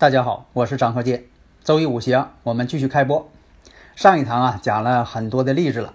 [0.00, 1.24] 大家好，我是张鹤剑。
[1.62, 3.30] 周易五行，我们继续开播。
[3.94, 5.92] 上一堂啊讲了很多的例子了，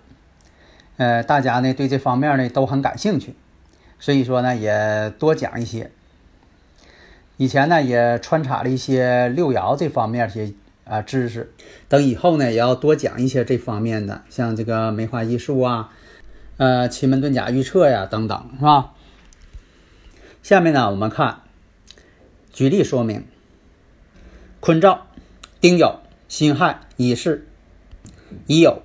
[0.97, 3.33] 呃，大家呢对这方面呢都很感兴趣，
[3.97, 5.89] 所以说呢也多讲一些。
[7.37, 11.51] 以前呢也穿插了一些六爻这方面些啊知识，
[11.89, 15.89] 等以后呢也要多讲一些这方面的，像这个梅花易数啊，
[16.57, 18.91] 呃奇门遁甲预测呀等等，是吧？
[20.43, 21.39] 下面呢我们看
[22.53, 23.25] 举例说明。
[24.65, 25.05] 坤兆，
[25.61, 27.43] 丁酉、辛亥、乙巳、
[28.47, 28.79] 乙酉。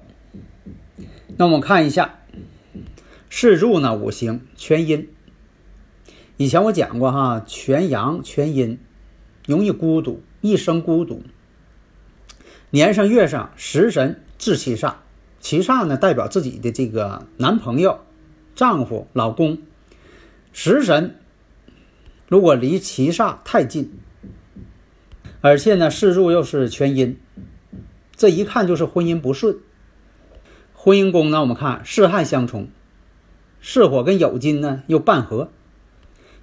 [1.39, 2.19] 那我们看一下，
[3.31, 5.09] 四柱呢五行全阴。
[6.37, 8.78] 以前我讲过哈，全阳全阴，
[9.47, 11.22] 容易孤独，一生孤独。
[12.69, 14.97] 年上月上食神至七煞，
[15.41, 18.00] 七煞呢代表自己的这个男朋友、
[18.55, 19.56] 丈夫、老公。
[20.53, 21.19] 食神
[22.28, 23.98] 如果离七煞太近。
[25.42, 27.19] 而且呢，事柱又是全阴，
[28.14, 29.56] 这一看就是婚姻不顺。
[30.74, 32.69] 婚姻宫呢，我们看是亥相冲，
[33.62, 35.48] 巳火跟酉金呢又半合。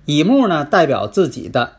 [0.05, 1.73] 乙木呢代表自己的，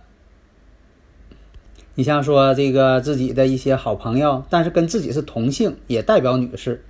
[1.96, 6.84] 你像说这个自己的一些好朋友，但是跟自己是同性，也代表女士。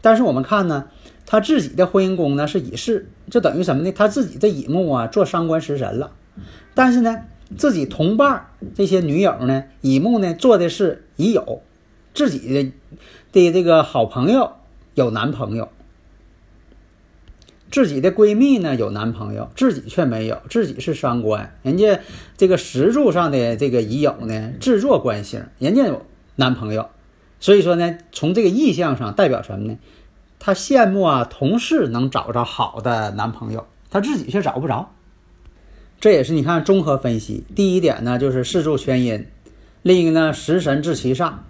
[0.00, 0.86] 但是我们看呢，
[1.24, 3.92] 他自己的婚姻宫呢是乙巳，这等于什么呢？
[3.92, 6.10] 他自己的乙木啊做伤官食神了，
[6.74, 7.22] 但是呢。
[7.56, 11.60] 自己同伴这些女友呢，乙木呢做的是乙酉，
[12.12, 12.72] 自己的
[13.32, 14.52] 的这个好朋友
[14.94, 15.70] 有男朋友，
[17.70, 22.00] 自己的闺蜜呢有男朋友，自己却没有，自己是伤官，人家
[22.36, 26.04] 这个石柱上的这个乙酉呢制作官星，人家有
[26.36, 26.90] 男朋友，
[27.40, 29.78] 所以说呢，从这个意象上代表什么呢？
[30.38, 34.92] 他羡慕啊，同事能找着好的男朋友，他自己却找不着。
[36.00, 39.26] 这也是你看综合分析，第一点呢就是四柱全阴，
[39.82, 41.44] 另一个呢食神制其上，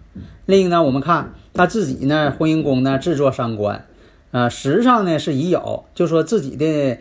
[0.46, 3.86] 另一个呢我们看他自己呢婚姻宫呢制作三官，
[4.30, 6.98] 呃时上呢是已有，就说自己的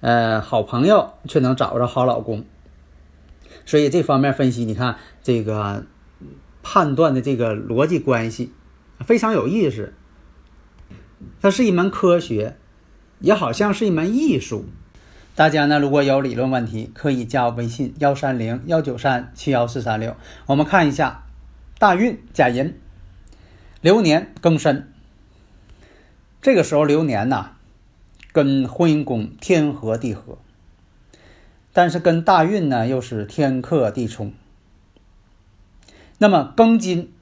[0.00, 2.44] 呃好朋友却能找着好老公，
[3.64, 5.84] 所以这方面分析，你看这个
[6.64, 8.50] 判断的这个逻辑关系
[9.04, 9.94] 非常有意思，
[11.40, 12.56] 它是一门科学，
[13.20, 14.64] 也好像是一门艺术。
[15.38, 20.16] 大家呢，如果有理论问题，可以加我微信幺三零幺九三七幺四三六。
[20.46, 21.26] 我们看一下
[21.78, 22.76] 大运甲寅，
[23.80, 24.92] 流年庚申。
[26.42, 27.52] 这个时候流年呢，
[28.32, 30.38] 跟婚姻宫天合地合，
[31.72, 34.32] 但是跟大运呢又是天克地冲。
[36.18, 37.12] 那么庚金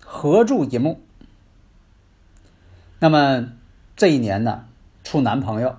[0.00, 0.98] 合住乙木，
[3.00, 3.52] 那么
[3.94, 4.64] 这一年呢，
[5.02, 5.76] 处男朋友。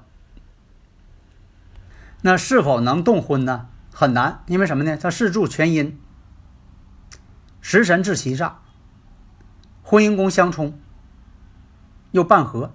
[2.26, 3.68] 那是否能动婚呢？
[3.94, 4.98] 很难，因为什么呢？
[4.98, 6.02] 它四柱全阴，
[7.62, 8.54] 食神至其煞，
[9.84, 10.76] 婚姻宫相冲，
[12.14, 12.74] 又半合，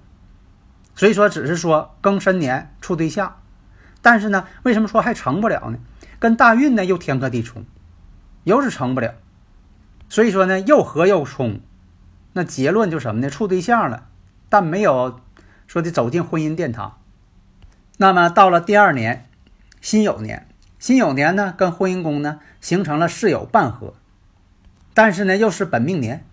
[0.94, 3.40] 所以说只是说庚申年处对象，
[4.00, 5.78] 但是呢，为什么说还成不了呢？
[6.20, 7.64] 跟大运呢又天克地冲，
[8.44, 9.14] 又是成不了，
[10.08, 11.60] 所以说呢又合又冲，
[12.34, 13.28] 那结论就什么呢？
[13.28, 14.06] 处对象了，
[14.48, 15.18] 但没有
[15.66, 17.00] 说的走进婚姻殿堂。
[17.96, 19.26] 那么到了第二年。
[19.80, 20.46] 辛酉年，
[20.78, 23.94] 辛酉年呢，跟婚姻宫呢形成了巳酉半合，
[24.92, 26.24] 但是呢又是本命年，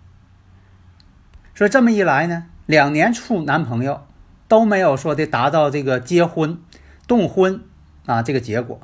[1.54, 4.06] 所以这么一来呢，两年处男朋友
[4.46, 6.60] 都没有说的达到这个结婚、
[7.06, 7.62] 动婚
[8.06, 8.80] 啊这个结果，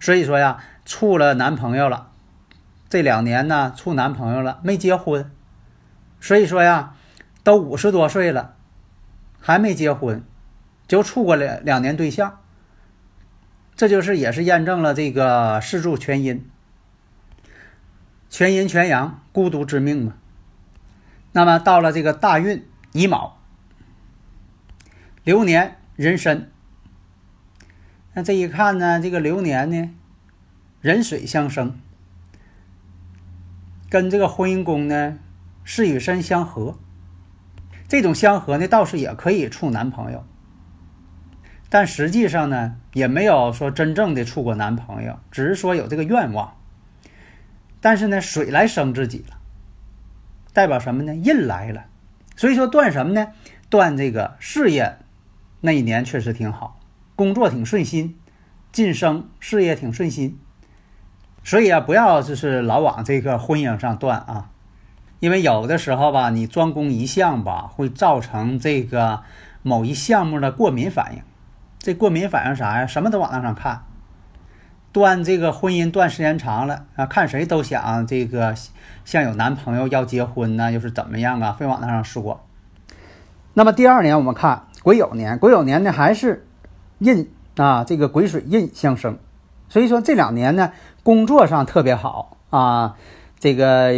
[0.00, 2.10] 所以说呀，处了男朋友了，
[2.88, 5.30] 这两年呢处男朋友了没结婚，
[6.20, 6.94] 所以说呀，
[7.44, 8.56] 都五十多岁了，
[9.40, 10.24] 还没结婚，
[10.88, 12.40] 就处过两两年对象。
[13.82, 16.48] 这就是也是验证了这个四柱全阴，
[18.30, 20.14] 全阴全阳，孤独之命嘛。
[21.32, 23.40] 那么到了这个大运乙卯，
[25.24, 26.52] 流年壬申，
[28.14, 29.90] 那这一看呢，这个流年呢，
[30.80, 31.76] 壬水相生，
[33.90, 35.18] 跟这个婚姻宫呢
[35.64, 36.78] 是与身相合。
[37.88, 40.24] 这种相合呢，倒是也可以处男朋友，
[41.74, 46.54] 但实际上呢，也没有说真正的处过男朋友，只是说有这个愿望。
[47.80, 49.38] 但是呢，水来生自己了，
[50.52, 51.14] 代表什么呢？
[51.14, 51.86] 印来了，
[52.36, 53.28] 所以说断什么呢？
[53.70, 54.98] 断这个事业，
[55.62, 56.78] 那一年确实挺好，
[57.16, 58.18] 工作挺顺心，
[58.70, 60.38] 晋升事业挺顺心。
[61.42, 64.50] 所以啊，不要就是老往这个婚姻上断啊。
[65.20, 69.22] 因为有的时候吧，你专攻一项吧，会造成这个
[69.62, 71.22] 某一项目的过敏反应。
[71.82, 72.86] 这过敏反应啥呀？
[72.86, 73.82] 什么都往那上看。
[74.92, 78.54] 断这个婚姻断时间长了啊，看谁都想这个
[79.04, 81.56] 像有男朋友要结婚呢，又是怎么样啊？
[81.58, 82.40] 非往那上说。
[83.54, 86.46] 那么第二年我们看癸酉年，癸酉年呢还是
[87.00, 89.18] 印啊，这个癸水印相生，
[89.68, 92.96] 所以说这两年呢工作上特别好啊，
[93.38, 93.92] 这个。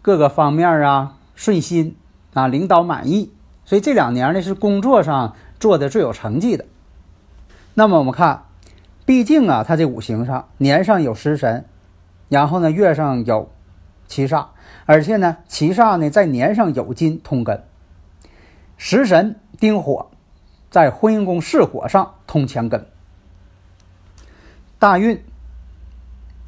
[0.00, 1.94] 各个方面啊顺心
[2.32, 3.30] 啊，领导满意，
[3.66, 6.64] 所以这两年呢是工作上做的最有成绩的。
[7.78, 8.42] 那么我们看，
[9.06, 11.64] 毕竟啊，他这五行上年上有食神，
[12.28, 13.52] 然后呢月上有
[14.08, 14.48] 七煞，
[14.84, 17.62] 而且呢七煞呢在年上有金通根，
[18.76, 20.10] 食神丁火
[20.70, 22.68] 在婚姻宫巳火上通乾。
[22.68, 22.84] 根，
[24.80, 25.22] 大运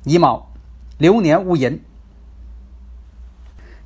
[0.03, 0.51] 乙卯，
[0.99, 1.81] 流年戊寅。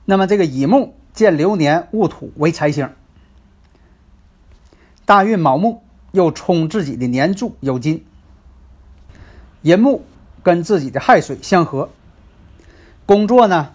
[0.06, 2.88] 那么这个乙木见流年戊土为财星，
[5.05, 5.83] 大运卯木
[6.14, 8.05] 又冲自己的年柱有金，
[9.62, 10.05] 寅木
[10.44, 11.90] 跟自己的亥水相合，
[13.05, 13.70] 工作呢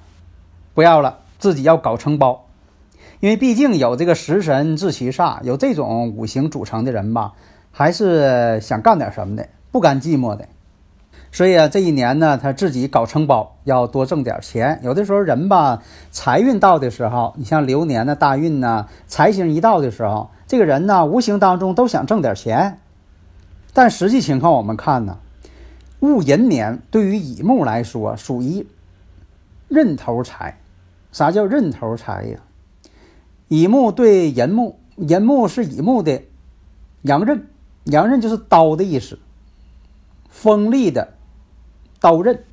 [0.73, 2.45] 不要了，自己要搞承包，
[3.19, 7.33] 因为毕竟有这个食神制其煞，有这种五行组成的人吧，
[7.71, 10.47] 还是想干点什么的，不甘寂寞的。
[11.33, 14.79] 所以啊，这一年呢，他自己搞承包，要多挣点钱。
[14.81, 22.79] 有的时候人吧，财运到的时候，你像流年呢、大运呢，财星一到的时候，这个人呢，无形当中都想挣点钱。
[23.71, 25.19] 但实际情况我们看呢，
[25.99, 28.65] 戊寅年对于乙木来说属于
[29.67, 30.57] 刃头财。
[31.11, 32.39] 啥叫刃头财呀？
[33.47, 36.23] 乙木对寅木，寅木是乙木的
[37.03, 37.47] 阳刃，
[37.83, 39.19] 阳刃就是刀的意思，
[40.29, 41.13] 锋利的。
[41.99, 42.43] 刀刃，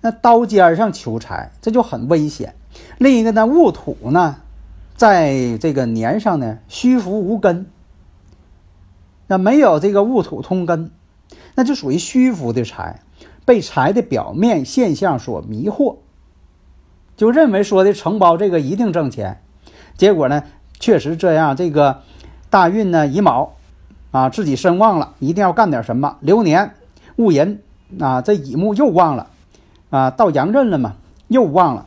[0.00, 2.54] 那刀尖上求财，这就很危险。
[2.96, 4.36] 另一个呢，戊土呢，
[4.96, 7.66] 在这个年上呢，虚浮无根。
[9.26, 10.90] 那没有这个戊土通根，
[11.54, 13.00] 那就属于虚浮的财，
[13.44, 15.96] 被财的表面现象所迷惑，
[17.16, 19.42] 就认为说的承包这个一定挣钱。
[19.96, 20.42] 结果呢，
[20.80, 21.54] 确实这样。
[21.54, 22.02] 这个
[22.50, 23.54] 大运呢，乙卯
[24.10, 26.16] 啊，自己身旺了，一定要干点什么。
[26.20, 26.74] 流年
[27.16, 27.60] 戊寅。
[28.00, 29.30] 啊，这乙木又旺了，
[29.90, 30.96] 啊，到阳刃了嘛，
[31.28, 31.86] 又旺了，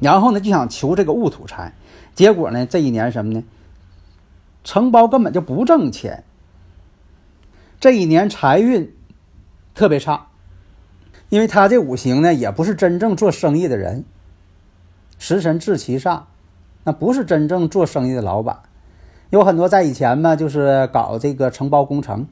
[0.00, 1.72] 然后呢就想求这个戊土财，
[2.16, 3.44] 结果呢这一年什么呢？
[4.64, 6.24] 承包根本就不挣钱，
[7.78, 8.92] 这一年财运
[9.76, 10.26] 特别差，
[11.28, 14.04] 因为他这五行呢也不是真正做生意的人，
[15.18, 16.22] 食神制其煞，
[16.82, 18.60] 那不是真正做生意的老板，
[19.30, 22.26] 有很多在以前嘛就是搞这个承包工程。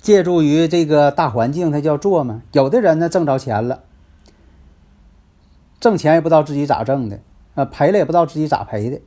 [0.00, 2.42] 借助于这个大环境，他叫做嘛。
[2.52, 3.82] 有的人呢挣着钱了，
[5.80, 7.20] 挣钱也不知道自己咋挣的，
[7.56, 9.00] 啊赔了也不知道自己咋赔的。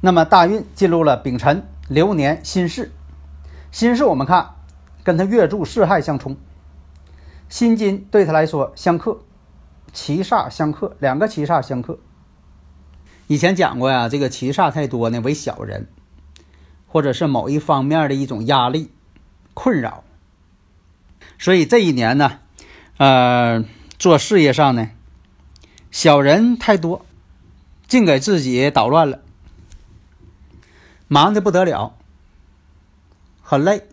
[0.00, 2.90] 那么大运进入了丙辰流年辛巳，
[3.70, 4.54] 辛巳我们看
[5.02, 6.34] 跟他月柱巳亥相冲，
[7.50, 9.20] 辛金对他来说相克，
[9.92, 11.98] 七煞相克，两个七煞相克。
[13.26, 15.88] 以前讲过呀，这个七煞太多呢为小人，
[16.86, 18.90] 或者是某一方面的一种压力。
[19.56, 20.02] 困扰，
[21.38, 22.40] 所以这一年呢，
[22.96, 23.64] 呃，
[24.00, 24.90] 做事业上呢，
[25.94, 27.06] 小人太多，
[27.86, 29.20] 净给自己捣乱了，
[31.06, 31.94] 忙的不得了，
[33.40, 33.86] 很累，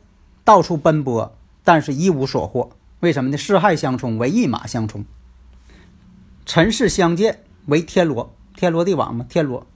[0.44, 2.72] 到处奔波，但是一无所获。
[3.02, 3.38] 为什么呢？
[3.38, 5.06] 四害相冲为一马相冲，
[6.44, 9.68] 尘世相见为天罗，天罗地网嘛，天罗，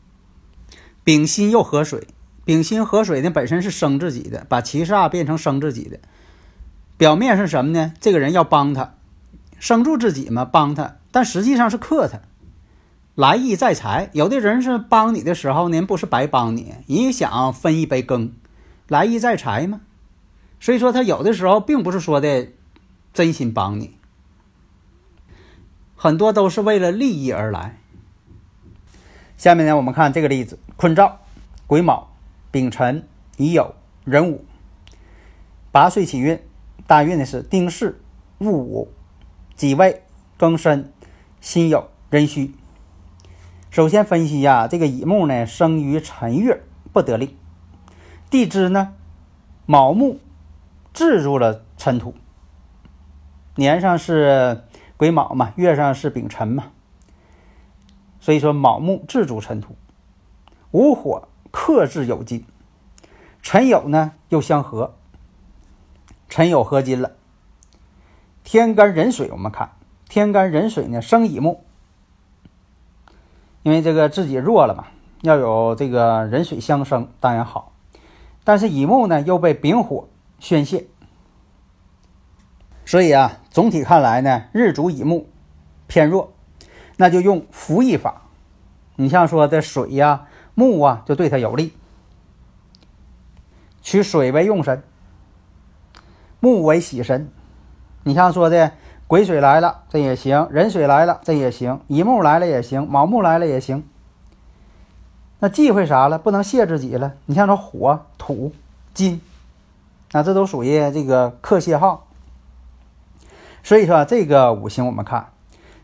[1.03, 2.07] 丙辛又合水。
[2.43, 5.99] 丙辛合水呢，本身是生自己的，把七煞变成生自己的。
[6.97, 7.93] 表面是什么呢？
[8.01, 8.95] 这个人要帮他，
[9.59, 12.19] 生助自己嘛，帮他，但实际上是克他。
[13.15, 18.33] 来意在财，有的人是帮你的时候呢，不是白帮你，人也想分一杯羹。
[18.89, 19.79] 来意在财嘛，
[20.59, 22.49] 所以说他有的时候并不是说的
[23.13, 23.97] 真心帮你，
[25.95, 27.77] 很多都是为了利益而来。
[29.37, 31.19] 下面呢，我们看这个例子：坤兆，
[31.65, 32.09] 癸卯。
[32.51, 33.07] 丙辰、
[33.37, 33.71] 乙酉、
[34.03, 34.43] 壬午，
[35.71, 36.37] 八岁起运，
[36.85, 37.95] 大运的是丁巳、
[38.39, 38.91] 戊午、
[39.55, 40.03] 己未、
[40.37, 40.91] 庚申、
[41.45, 42.55] 辛酉、壬戌。
[43.69, 47.37] 首先分析呀，这个乙木呢生于辰月，不得令。
[48.31, 48.95] 地支呢，
[49.67, 50.19] 卯木
[50.91, 52.15] 制入了辰土，
[53.53, 54.63] 年上是
[54.97, 56.71] 癸卯嘛，月上是丙辰嘛，
[58.19, 59.75] 所以说卯木制住辰土，
[60.71, 62.43] 午火克制酉金，
[63.43, 64.95] 辰酉呢又相合，
[66.27, 67.11] 辰酉合金了。
[68.43, 69.69] 天干壬水，我们看
[70.15, 71.65] 天干壬水呢生乙木。
[73.63, 74.85] 因为这个自己弱了嘛，
[75.23, 77.73] 要有这个人水相生当然好，
[78.45, 80.07] 但是乙木呢又被丙火
[80.39, 80.85] 宣泄，
[82.85, 85.27] 所以啊，总体看来呢，日主乙木
[85.87, 86.31] 偏弱，
[86.95, 88.21] 那就用扶益法。
[88.95, 91.73] 你像说的水呀、木啊，就对他有利，
[93.81, 94.81] 取水为用神，
[96.39, 97.29] 木为喜神。
[98.03, 98.71] 你像说的。
[99.07, 103.87] 癸水来了，这也行；壬水来了，这也行；乙木来了也行；卯木来了也行。
[105.37, 106.17] 那忌讳啥了？
[106.17, 107.13] 不能泄自己了。
[107.27, 108.51] 你像说火、土、
[108.95, 109.21] 金，
[110.11, 112.07] 那这都属于这个克泄号。
[113.63, 115.27] 所以说这个五行我们看，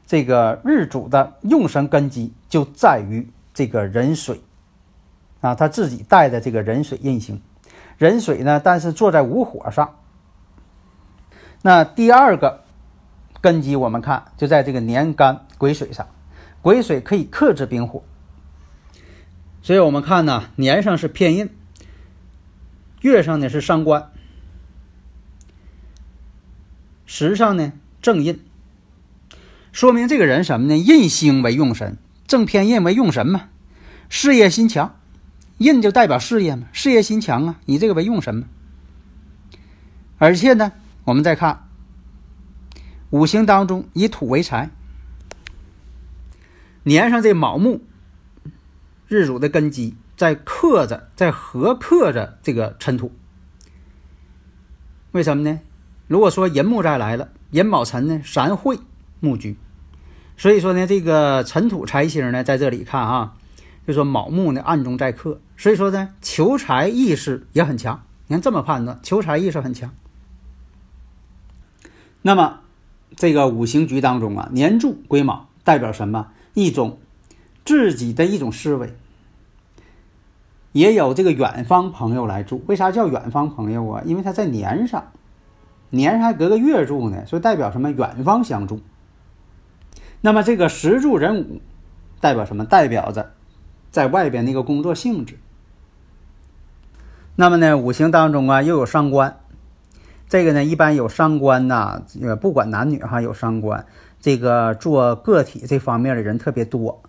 [0.08, 4.42] 这个日主的用神根基就在于这个壬水
[5.42, 7.40] 啊，他自己带的这个壬水印星。
[8.00, 9.94] 壬水呢，但是坐在午火上。
[11.62, 12.61] 那第二个。
[13.42, 16.08] 根基我们看就在这个年干癸水上，
[16.62, 18.04] 癸水可以克制丙火，
[19.64, 21.50] 所以我们看呢，年上是偏印，
[23.02, 24.12] 月上呢是伤官，
[27.08, 28.40] 时上呢正印，
[29.72, 30.78] 说明这个人什么呢？
[30.78, 33.50] 印星为用神，正偏印为用神嘛，
[34.08, 35.00] 事业心强，
[35.58, 38.48] 印就代表事业嘛，事业心强啊，你这个为用神嘛，
[40.20, 40.74] 而且呢，
[41.06, 41.68] 我们再看。
[43.12, 44.72] 五行当中以土为财，
[46.84, 47.82] 年上这卯木
[49.08, 53.12] 日主的根基在克着，在合克着这个尘土。
[55.12, 55.60] 为什么呢？
[56.08, 58.80] 如果说寅木再来了，寅卯辰呢，三会
[59.20, 59.58] 木局，
[60.38, 63.36] 所以说呢，这个尘土财星呢，在这里看啊，
[63.86, 68.06] 就说卯木呢暗中在克，所以说呢，求财意识也很强。
[68.28, 69.94] 你看这么判断，求财意识很强。
[72.22, 72.61] 那么。
[73.16, 76.28] 这个五行局当中啊，年柱癸卯代表什么？
[76.54, 76.98] 一种
[77.64, 78.94] 自己的一种思维，
[80.72, 82.64] 也有这个远方朋友来住。
[82.68, 84.02] 为啥叫远方朋友啊？
[84.06, 85.12] 因为他在年上，
[85.90, 87.92] 年上还隔个月住呢，所以代表什么？
[87.92, 88.82] 远方相助。
[90.22, 91.62] 那么这个时柱壬午
[92.20, 92.64] 代表什么？
[92.66, 93.32] 代表着
[93.92, 95.38] 在外边那个工作性质。
[97.36, 99.41] 那么呢，五行当中啊，又有伤官。
[100.32, 103.86] 这个呢，一般有伤官呐，呃，不管男女哈，有伤官，
[104.22, 107.02] 这个做个体这方面的人特别多，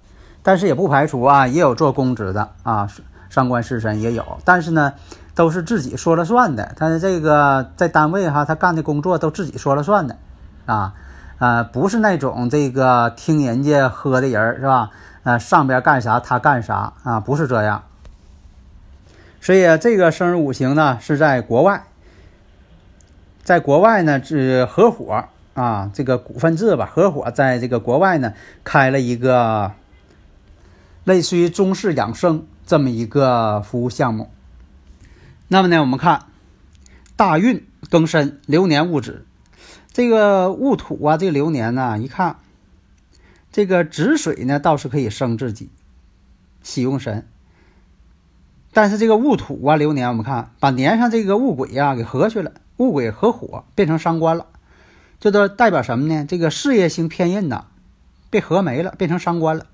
[0.43, 2.89] 但是也不排除啊，也有做公职的啊，
[3.31, 4.95] 伤官食神也有，但是呢，
[5.37, 6.73] 都是自己说了算的。
[6.77, 10.17] 他这个在单位哈，他干的工作都自己说了算的，
[10.67, 10.95] 啊，
[11.39, 14.91] 呃，不是那种这个听人家喝的人是吧？
[15.23, 17.85] 呃，上边干啥他干啥啊，不是这样。
[19.41, 21.85] 所以这个生日五行呢，是在国外。
[23.43, 29.73] 在国外呢，是合伙啊，这个股份制吧，合伙在这个国外呢开了一个
[31.03, 34.31] 类似于中式养生这么一个服务项目。
[35.49, 36.27] 那么呢，我们看
[37.17, 39.27] 大运庚申流年戊子，
[39.93, 42.37] 这个戊土啊，这个流年呢，一看
[43.51, 45.69] 这个子水呢倒是可以生自己
[46.63, 47.27] 喜用神，
[48.73, 52.53] 但是这个戊土啊流年，我们看把年上这个戊癸呀给合去了。
[52.83, 54.47] 戊癸合火变成伤官了，
[55.21, 56.27] 这都代表什么呢？
[56.29, 57.67] 这个事业星偏印呐，
[58.29, 59.67] 被合没了，变成伤官了。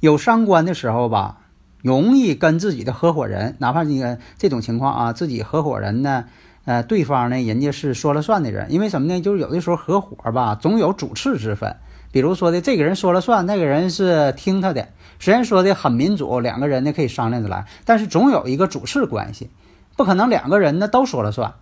[0.00, 1.38] 有伤官的时候吧，
[1.80, 4.04] 容易跟自己的合伙人，哪怕你
[4.36, 6.24] 这种情况啊，自己合伙人呢，
[6.64, 8.72] 呃，对方呢，人家是说了算的人。
[8.72, 9.20] 因为什么呢？
[9.20, 11.76] 就是有的时候合伙吧，总有主次之分。
[12.10, 14.88] 比如说的，这个人说了算，那个人是听他的。
[15.20, 19.50] 虽然说的很民主，两个人呢可以商量着来，但是总有一个主次关系，
[19.96, 21.54] 不可能两个人呢都说了算。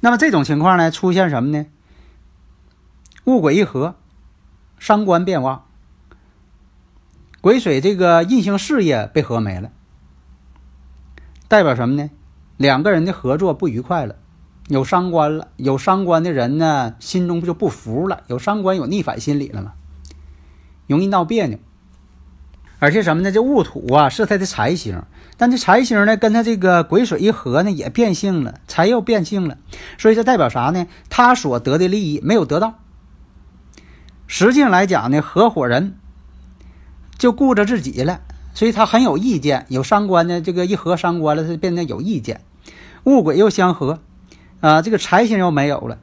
[0.00, 1.66] 那么这种情况呢，出现什么呢？
[3.24, 3.96] 戊癸一合，
[4.78, 5.66] 伤官变旺，
[7.40, 9.70] 癸水这个印星事业被合没了，
[11.48, 12.10] 代表什么呢？
[12.56, 14.16] 两个人的合作不愉快了，
[14.68, 18.22] 有伤官了，有伤官的人呢，心中不就不服了？
[18.26, 19.74] 有伤官有逆反心理了吗？
[20.86, 21.58] 容易闹别扭。
[22.80, 23.30] 而且什么呢？
[23.30, 25.02] 这戊土啊是他的财星，
[25.36, 29.58] 但这财星呢跟他这个癸水一合呢也变性了，财又变性了，
[29.98, 30.86] 所以这代表啥呢？
[31.10, 32.78] 他所得的利益没有得到，
[34.26, 35.98] 实际上来讲呢，合伙人
[37.18, 38.22] 就顾着自己了，
[38.54, 39.66] 所以他很有意见。
[39.68, 42.40] 有伤官呢，这个一合伤官了，他变得有意见。
[43.04, 44.00] 戊癸又相合，
[44.60, 45.98] 啊，这个财星又没有了，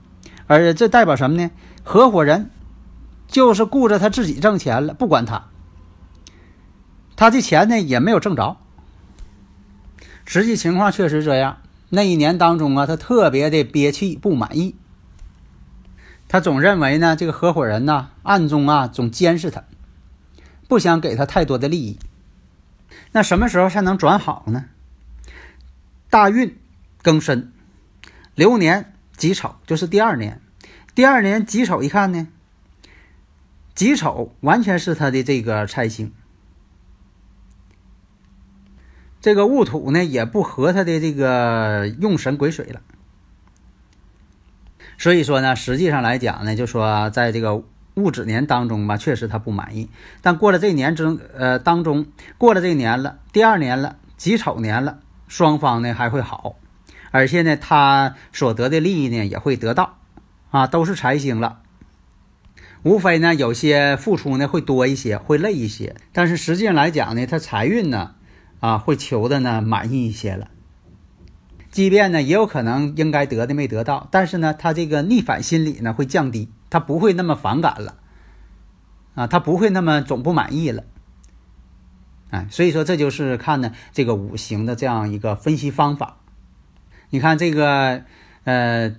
[0.46, 1.50] 而这代表什么呢？
[1.84, 2.52] 合伙人
[3.28, 5.46] 就是顾着他自己挣钱了，不管他，
[7.18, 8.56] 他这钱呢也没有挣着。
[10.24, 11.58] 实际情况确实这样。
[11.90, 14.76] 那一年当中啊，他特别的憋气，不满意。
[16.28, 19.64] 他总认为呢，这个合伙人呢，暗中啊总监视他，
[20.68, 21.98] 不想给他太多的利益。
[23.14, 24.66] 那什么时候才能转好呢？
[26.10, 26.58] 大运
[27.02, 27.54] 庚申，
[28.36, 30.42] 流年己丑，就是第二年。
[30.94, 32.28] 第二年己丑一看呢，
[33.74, 36.12] 己丑完全是他的这个财星。
[39.22, 42.82] 这个戊土呢，也不合他的这个用神癸水了。
[44.98, 47.64] 所以说呢，实际上来讲呢，就说在这个
[47.96, 49.90] 戊子年当中吧，确实他不满意。
[50.22, 52.08] 但过了这年中，呃，当中
[52.38, 56.56] 过了这年了，第二年了，己丑年了，双方呢还会好，
[57.12, 59.98] 而且呢，他所得的利益呢也会得到，
[60.50, 61.60] 啊，都是财星了。
[62.84, 68.16] 无非呢，有些付出呢会多一些，会累一些，但是实际上来讲呢，他财运呢，
[68.60, 70.50] 啊，会求的呢满意一些了。
[71.70, 77.98] 即便呢，也有可能应该得的没得到，但是呢，他这个逆反心理呢会降低，他不会那么反感了，
[79.14, 80.86] 啊，他不会那么总不满意了，
[82.32, 86.18] 哎，所以说这就是看呢这个五行的这样一个分析方法。
[87.10, 88.04] 你看这个，
[88.44, 88.96] 呃，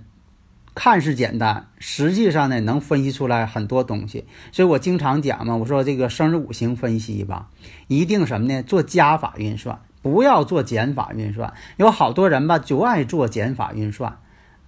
[0.81, 4.23] 看似简单，实际上呢能分析出来很多东西。
[4.53, 7.49] 所以我经常讲嘛，我说这个生日五行分析吧，
[7.89, 8.63] 一定什么呢？
[8.63, 9.81] 做加法运算。
[10.01, 14.19] 不要做减法运算，有好多人吧就爱做减法运算，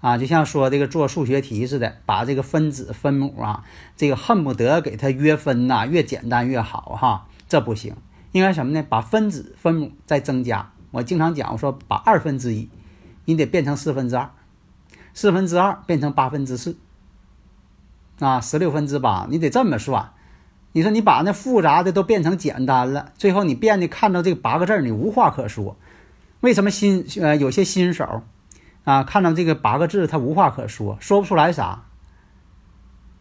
[0.02, 3.64] 啊，就像说这个做数学题似的，把这个分子分母啊，
[3.96, 7.96] 这个恨不得给它约分呐，越简单越好哈，这不行，
[8.34, 8.86] 应该什么呢？
[8.90, 10.74] 把分子分母再增加。
[10.92, 12.68] 我经常讲，我说把二分之一，
[13.24, 14.30] 你得变成四分之二，
[15.14, 16.78] 四分之二变成八分之四，
[18.20, 20.12] 啊，十六分之八，你得这么算。
[20.74, 25.76] 你说你把那复杂的都变成简单了，最后你变得看到这八个字你无话可说。
[26.40, 28.24] 为什么新呃有些新手
[28.86, 31.84] 啊看到这个八个字他无话可说，说不出来啥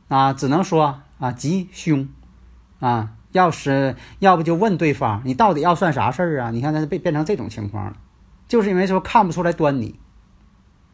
[0.09, 2.09] 啊，只能说啊吉凶
[2.79, 6.51] 啊，要是要不就问对方你到底要算啥事儿啊？
[6.53, 7.97] 你看他变变成这种情况了，
[8.47, 9.99] 就是因为说看不出来端倪。